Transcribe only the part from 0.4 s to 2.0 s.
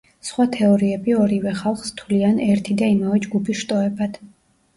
თეორიები ორივე ხალხს